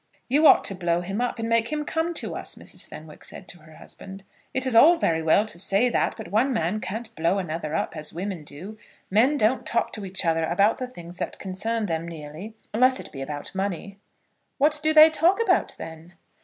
[0.27, 2.87] "You ought to blow him up, and make him come to us," Mrs.
[2.87, 4.23] Fenwick said to her husband.
[4.51, 7.95] "It is all very well to say that, but one man can't blow another up,
[7.95, 8.79] as women do.
[9.11, 13.11] Men don't talk to each other about the things that concern them nearly, unless it
[13.11, 13.99] be about money."
[14.57, 16.13] "What do they talk about, then?"